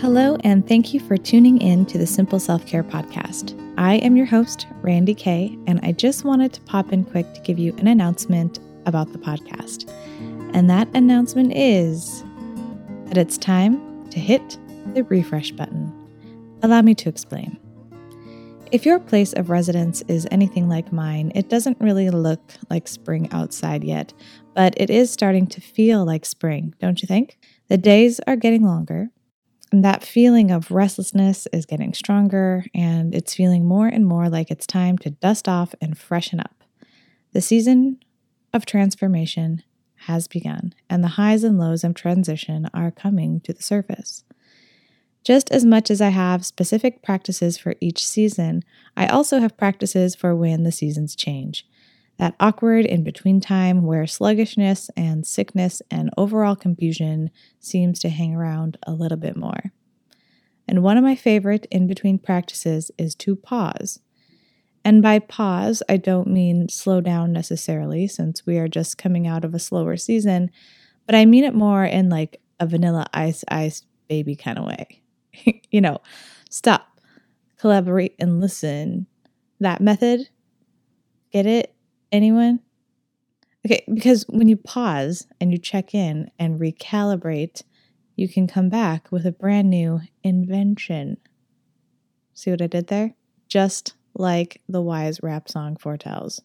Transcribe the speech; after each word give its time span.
Hello, 0.00 0.38
and 0.44 0.66
thank 0.66 0.94
you 0.94 0.98
for 0.98 1.18
tuning 1.18 1.60
in 1.60 1.84
to 1.84 1.98
the 1.98 2.06
Simple 2.06 2.40
Self 2.40 2.64
Care 2.64 2.82
Podcast. 2.82 3.54
I 3.76 3.96
am 3.96 4.16
your 4.16 4.24
host, 4.24 4.66
Randi 4.80 5.14
Kay, 5.14 5.58
and 5.66 5.78
I 5.82 5.92
just 5.92 6.24
wanted 6.24 6.54
to 6.54 6.62
pop 6.62 6.90
in 6.90 7.04
quick 7.04 7.30
to 7.34 7.40
give 7.42 7.58
you 7.58 7.74
an 7.76 7.86
announcement 7.86 8.60
about 8.86 9.12
the 9.12 9.18
podcast. 9.18 9.92
And 10.54 10.70
that 10.70 10.88
announcement 10.94 11.52
is 11.54 12.24
that 13.08 13.18
it's 13.18 13.36
time 13.36 14.08
to 14.08 14.18
hit 14.18 14.56
the 14.94 15.04
refresh 15.04 15.50
button. 15.50 15.92
Allow 16.62 16.80
me 16.80 16.94
to 16.94 17.10
explain. 17.10 17.58
If 18.72 18.86
your 18.86 19.00
place 19.00 19.34
of 19.34 19.50
residence 19.50 20.00
is 20.08 20.26
anything 20.30 20.66
like 20.66 20.94
mine, 20.94 21.30
it 21.34 21.50
doesn't 21.50 21.76
really 21.78 22.08
look 22.08 22.40
like 22.70 22.88
spring 22.88 23.28
outside 23.32 23.84
yet, 23.84 24.14
but 24.54 24.72
it 24.78 24.88
is 24.88 25.10
starting 25.10 25.46
to 25.48 25.60
feel 25.60 26.06
like 26.06 26.24
spring, 26.24 26.74
don't 26.80 27.02
you 27.02 27.06
think? 27.06 27.36
The 27.68 27.76
days 27.76 28.18
are 28.26 28.36
getting 28.36 28.64
longer, 28.64 29.10
and 29.72 29.84
that 29.84 30.04
feeling 30.04 30.50
of 30.50 30.70
restlessness 30.70 31.46
is 31.52 31.66
getting 31.66 31.94
stronger, 31.94 32.64
and 32.74 33.14
it's 33.14 33.34
feeling 33.34 33.64
more 33.64 33.86
and 33.86 34.06
more 34.06 34.28
like 34.28 34.50
it's 34.50 34.66
time 34.66 34.98
to 34.98 35.10
dust 35.10 35.48
off 35.48 35.74
and 35.80 35.96
freshen 35.96 36.40
up. 36.40 36.64
The 37.32 37.40
season 37.40 37.98
of 38.52 38.66
transformation 38.66 39.62
has 40.06 40.26
begun, 40.26 40.74
and 40.88 41.04
the 41.04 41.08
highs 41.08 41.44
and 41.44 41.58
lows 41.58 41.84
of 41.84 41.94
transition 41.94 42.68
are 42.74 42.90
coming 42.90 43.40
to 43.42 43.52
the 43.52 43.62
surface. 43.62 44.24
Just 45.22 45.50
as 45.52 45.64
much 45.64 45.90
as 45.90 46.00
I 46.00 46.08
have 46.08 46.46
specific 46.46 47.02
practices 47.02 47.58
for 47.58 47.74
each 47.80 48.04
season, 48.04 48.62
I 48.96 49.06
also 49.06 49.38
have 49.38 49.56
practices 49.56 50.14
for 50.14 50.34
when 50.34 50.62
the 50.64 50.72
seasons 50.72 51.14
change. 51.14 51.66
That 52.20 52.34
awkward 52.38 52.84
in 52.84 53.02
between 53.02 53.40
time 53.40 53.86
where 53.86 54.06
sluggishness 54.06 54.90
and 54.94 55.26
sickness 55.26 55.80
and 55.90 56.10
overall 56.18 56.54
confusion 56.54 57.30
seems 57.60 57.98
to 58.00 58.10
hang 58.10 58.34
around 58.34 58.76
a 58.86 58.92
little 58.92 59.16
bit 59.16 59.38
more. 59.38 59.72
And 60.68 60.82
one 60.82 60.98
of 60.98 61.02
my 61.02 61.16
favorite 61.16 61.66
in 61.70 61.86
between 61.86 62.18
practices 62.18 62.90
is 62.98 63.14
to 63.14 63.36
pause. 63.36 64.00
And 64.84 65.00
by 65.00 65.18
pause, 65.18 65.82
I 65.88 65.96
don't 65.96 66.28
mean 66.28 66.68
slow 66.68 67.00
down 67.00 67.32
necessarily, 67.32 68.06
since 68.06 68.44
we 68.44 68.58
are 68.58 68.68
just 68.68 68.98
coming 68.98 69.26
out 69.26 69.42
of 69.42 69.54
a 69.54 69.58
slower 69.58 69.96
season, 69.96 70.50
but 71.06 71.14
I 71.14 71.24
mean 71.24 71.44
it 71.44 71.54
more 71.54 71.86
in 71.86 72.10
like 72.10 72.38
a 72.60 72.66
vanilla 72.66 73.06
ice 73.14 73.44
ice 73.48 73.82
baby 74.10 74.36
kind 74.36 74.58
of 74.58 74.66
way. 74.66 75.02
you 75.70 75.80
know, 75.80 75.96
stop, 76.50 77.00
collaborate, 77.58 78.14
and 78.18 78.42
listen. 78.42 79.06
That 79.58 79.80
method, 79.80 80.28
get 81.32 81.46
it? 81.46 81.74
Anyone? 82.12 82.60
Okay, 83.64 83.84
because 83.92 84.24
when 84.28 84.48
you 84.48 84.56
pause 84.56 85.26
and 85.40 85.52
you 85.52 85.58
check 85.58 85.94
in 85.94 86.30
and 86.38 86.58
recalibrate, 86.58 87.62
you 88.16 88.28
can 88.28 88.46
come 88.46 88.68
back 88.68 89.12
with 89.12 89.26
a 89.26 89.32
brand 89.32 89.70
new 89.70 90.00
invention. 90.24 91.18
See 92.34 92.50
what 92.50 92.62
I 92.62 92.66
did 92.66 92.88
there? 92.88 93.14
Just 93.48 93.94
like 94.14 94.60
the 94.68 94.82
wise 94.82 95.20
rap 95.22 95.48
song 95.48 95.76
foretells. 95.76 96.42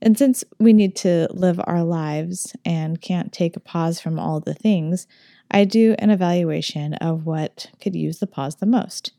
And 0.00 0.16
since 0.16 0.42
we 0.58 0.72
need 0.72 0.96
to 0.96 1.28
live 1.30 1.60
our 1.64 1.84
lives 1.84 2.56
and 2.64 3.00
can't 3.00 3.32
take 3.32 3.54
a 3.54 3.60
pause 3.60 4.00
from 4.00 4.18
all 4.18 4.40
the 4.40 4.54
things, 4.54 5.06
I 5.50 5.64
do 5.64 5.94
an 5.98 6.10
evaluation 6.10 6.94
of 6.94 7.26
what 7.26 7.68
could 7.80 7.94
use 7.94 8.18
the 8.18 8.26
pause 8.26 8.56
the 8.56 8.66
most. 8.66 9.12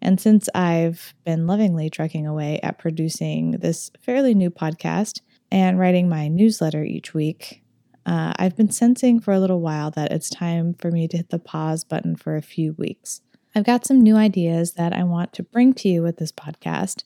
And 0.00 0.20
since 0.20 0.48
I've 0.54 1.14
been 1.24 1.46
lovingly 1.46 1.90
trucking 1.90 2.26
away 2.26 2.60
at 2.62 2.78
producing 2.78 3.52
this 3.52 3.90
fairly 4.00 4.34
new 4.34 4.50
podcast 4.50 5.20
and 5.52 5.78
writing 5.78 6.08
my 6.08 6.28
newsletter 6.28 6.82
each 6.82 7.12
week, 7.12 7.62
uh, 8.06 8.32
I've 8.36 8.56
been 8.56 8.70
sensing 8.70 9.20
for 9.20 9.32
a 9.32 9.38
little 9.38 9.60
while 9.60 9.90
that 9.90 10.10
it's 10.10 10.30
time 10.30 10.72
for 10.72 10.90
me 10.90 11.06
to 11.06 11.18
hit 11.18 11.28
the 11.28 11.38
pause 11.38 11.84
button 11.84 12.16
for 12.16 12.36
a 12.36 12.42
few 12.42 12.72
weeks. 12.72 13.20
I've 13.54 13.66
got 13.66 13.86
some 13.86 14.00
new 14.00 14.16
ideas 14.16 14.72
that 14.72 14.94
I 14.94 15.04
want 15.04 15.34
to 15.34 15.42
bring 15.42 15.74
to 15.74 15.90
you 15.90 16.02
with 16.02 16.16
this 16.16 16.32
podcast, 16.32 17.04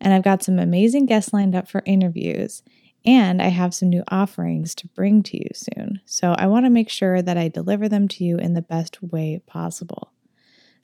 and 0.00 0.14
I've 0.14 0.24
got 0.24 0.42
some 0.42 0.58
amazing 0.58 1.04
guests 1.04 1.34
lined 1.34 1.54
up 1.54 1.68
for 1.68 1.82
interviews. 1.84 2.62
And 3.04 3.42
I 3.42 3.48
have 3.48 3.74
some 3.74 3.90
new 3.90 4.04
offerings 4.08 4.76
to 4.76 4.86
bring 4.86 5.24
to 5.24 5.36
you 5.36 5.48
soon. 5.52 6.00
So 6.06 6.36
I 6.38 6.46
want 6.46 6.66
to 6.66 6.70
make 6.70 6.88
sure 6.88 7.20
that 7.20 7.36
I 7.36 7.48
deliver 7.48 7.88
them 7.88 8.06
to 8.06 8.24
you 8.24 8.38
in 8.38 8.54
the 8.54 8.62
best 8.62 9.02
way 9.02 9.42
possible. 9.44 10.12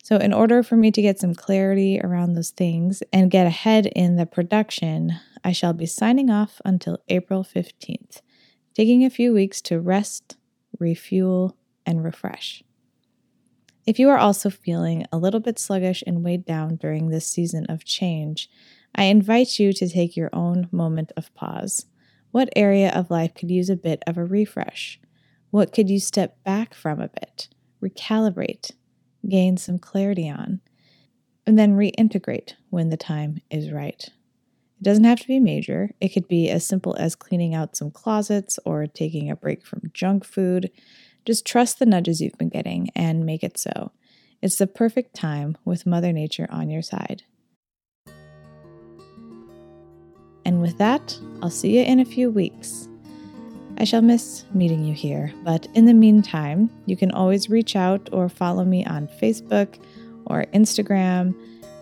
So, 0.02 0.16
in 0.16 0.32
order 0.32 0.62
for 0.62 0.76
me 0.76 0.90
to 0.90 1.02
get 1.02 1.18
some 1.18 1.34
clarity 1.34 2.00
around 2.02 2.32
those 2.32 2.50
things 2.50 3.02
and 3.12 3.30
get 3.30 3.46
ahead 3.46 3.86
in 3.86 4.16
the 4.16 4.26
production, 4.26 5.12
I 5.44 5.52
shall 5.52 5.72
be 5.72 5.86
signing 5.86 6.30
off 6.30 6.60
until 6.64 6.98
April 7.08 7.44
15th, 7.44 8.20
taking 8.74 9.04
a 9.04 9.10
few 9.10 9.32
weeks 9.32 9.60
to 9.62 9.80
rest, 9.80 10.36
refuel, 10.78 11.56
and 11.86 12.04
refresh. 12.04 12.62
If 13.86 13.98
you 13.98 14.10
are 14.10 14.18
also 14.18 14.50
feeling 14.50 15.06
a 15.10 15.16
little 15.16 15.40
bit 15.40 15.58
sluggish 15.58 16.04
and 16.06 16.22
weighed 16.22 16.44
down 16.44 16.76
during 16.76 17.08
this 17.08 17.26
season 17.26 17.64
of 17.70 17.84
change, 17.84 18.50
I 18.94 19.04
invite 19.04 19.58
you 19.58 19.72
to 19.72 19.88
take 19.88 20.16
your 20.16 20.30
own 20.32 20.68
moment 20.70 21.12
of 21.16 21.32
pause. 21.34 21.86
What 22.30 22.50
area 22.54 22.90
of 22.90 23.10
life 23.10 23.34
could 23.34 23.50
use 23.50 23.70
a 23.70 23.76
bit 23.76 24.02
of 24.06 24.18
a 24.18 24.24
refresh? 24.24 25.00
What 25.50 25.72
could 25.72 25.88
you 25.88 26.00
step 26.00 26.42
back 26.44 26.74
from 26.74 27.00
a 27.00 27.08
bit, 27.08 27.48
recalibrate, 27.82 28.72
gain 29.26 29.56
some 29.56 29.78
clarity 29.78 30.28
on, 30.28 30.60
and 31.46 31.58
then 31.58 31.76
reintegrate 31.76 32.54
when 32.68 32.90
the 32.90 32.98
time 32.98 33.40
is 33.50 33.72
right? 33.72 34.10
It 34.80 34.84
doesn't 34.84 35.04
have 35.04 35.20
to 35.20 35.26
be 35.26 35.40
major. 35.40 35.90
It 36.00 36.10
could 36.10 36.28
be 36.28 36.48
as 36.48 36.64
simple 36.64 36.94
as 36.96 37.16
cleaning 37.16 37.52
out 37.52 37.76
some 37.76 37.90
closets 37.90 38.60
or 38.64 38.86
taking 38.86 39.28
a 39.28 39.34
break 39.34 39.66
from 39.66 39.90
junk 39.92 40.24
food. 40.24 40.70
Just 41.24 41.44
trust 41.44 41.78
the 41.78 41.86
nudges 41.86 42.20
you've 42.20 42.38
been 42.38 42.48
getting 42.48 42.90
and 42.94 43.26
make 43.26 43.42
it 43.42 43.58
so. 43.58 43.90
It's 44.40 44.56
the 44.56 44.68
perfect 44.68 45.14
time 45.14 45.56
with 45.64 45.84
Mother 45.84 46.12
Nature 46.12 46.46
on 46.48 46.70
your 46.70 46.82
side. 46.82 47.24
And 50.44 50.62
with 50.62 50.78
that, 50.78 51.18
I'll 51.42 51.50
see 51.50 51.76
you 51.76 51.84
in 51.84 51.98
a 51.98 52.04
few 52.04 52.30
weeks. 52.30 52.88
I 53.78 53.84
shall 53.84 54.00
miss 54.00 54.44
meeting 54.54 54.84
you 54.84 54.94
here, 54.94 55.32
but 55.44 55.66
in 55.74 55.86
the 55.86 55.94
meantime, 55.94 56.70
you 56.86 56.96
can 56.96 57.10
always 57.10 57.50
reach 57.50 57.74
out 57.74 58.08
or 58.12 58.28
follow 58.28 58.64
me 58.64 58.84
on 58.84 59.08
Facebook 59.08 59.76
or 60.26 60.46
Instagram 60.54 61.34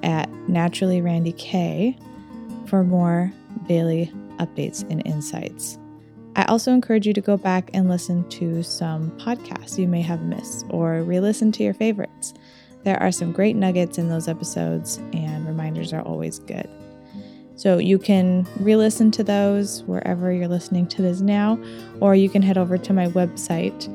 at 0.03 0.31
Naturally 0.49 1.03
Randi 1.03 1.33
Kay 1.33 1.97
for 2.69 2.85
more 2.85 3.33
daily 3.69 4.13
updates 4.39 4.89
and 4.91 5.05
insights. 5.07 5.79
I 6.37 6.45
also 6.45 6.73
encourage 6.73 7.07
you 7.07 7.15
to 7.15 7.21
go 7.23 7.39
back 7.39 7.71
and 7.73 7.89
listen 7.89 8.29
to 8.31 8.63
some 8.63 9.11
podcasts 9.13 9.79
you 9.79 9.89
may 9.89 10.03
have 10.03 10.23
missed 10.23 10.67
or 10.69 11.03
re 11.03 11.19
listen 11.19 11.51
to 11.53 11.63
your 11.63 11.73
favorites. 11.73 12.35
There 12.85 13.03
are 13.03 13.11
some 13.11 13.33
great 13.33 13.57
nuggets 13.57 13.99
in 13.99 14.11
those 14.11 14.29
episodes, 14.29 14.99
and 15.13 15.47
reminders 15.47 15.93
are 15.93 16.03
always 16.03 16.39
good. 16.41 16.69
So 17.57 17.79
you 17.79 17.99
can 17.99 18.47
re 18.61 18.77
listen 18.77 19.11
to 19.13 19.25
those 19.25 19.83
wherever 19.85 20.31
you're 20.31 20.47
listening 20.47 20.87
to 20.89 21.03
this 21.03 21.21
now, 21.21 21.59
or 22.01 22.15
you 22.15 22.29
can 22.29 22.43
head 22.43 22.59
over 22.59 22.77
to 22.77 22.93
my 22.93 23.09
website 23.09 23.89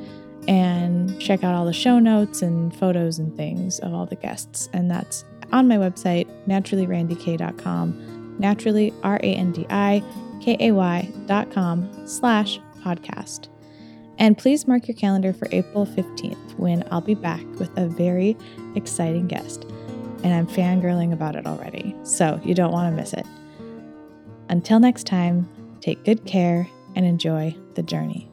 and 0.48 1.22
check 1.22 1.44
out 1.44 1.54
all 1.54 1.66
the 1.66 1.74
show 1.74 2.00
notes 2.00 2.42
and 2.42 2.76
photos 2.76 3.20
and 3.20 3.38
things 3.38 3.78
of 3.80 3.94
all 3.94 4.08
the 4.08 4.16
guests. 4.16 4.68
And 4.74 4.90
that's 4.90 5.24
on 5.52 5.68
my 5.68 5.78
website, 5.78 6.28
naturallyrandikay.com, 6.48 8.11
naturally, 8.40 8.94
R-A-N-D-I-K-A-Y 9.04 10.04
dot 11.26 11.52
com 11.52 12.08
slash 12.08 12.60
podcast. 12.84 13.48
And 14.18 14.38
please 14.38 14.68
mark 14.68 14.88
your 14.88 14.96
calendar 14.96 15.34
for 15.34 15.48
April 15.52 15.86
15th 15.86 16.58
when 16.58 16.88
I'll 16.92 17.02
be 17.02 17.16
back 17.16 17.44
with 17.60 17.76
a 17.78 17.88
very 17.88 18.38
exciting 18.76 19.28
guest. 19.28 19.66
And 20.24 20.34
I'm 20.34 20.48
fangirling 20.48 21.12
about 21.14 21.36
it 21.36 21.48
already, 21.48 21.96
so 22.04 22.40
you 22.44 22.54
don't 22.54 22.72
want 22.72 22.92
to 22.94 23.02
miss 23.02 23.14
it. 23.14 23.26
Until 24.50 24.80
next 24.80 25.08
time, 25.08 25.50
take 25.80 26.04
good 26.04 26.26
care 26.26 26.68
and 26.96 27.06
enjoy 27.06 27.56
the 27.74 27.82
journey. 27.82 28.31